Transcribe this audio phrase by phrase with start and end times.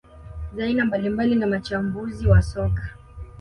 [0.55, 2.89] za aina mbalimbali na mchambuzi wa soka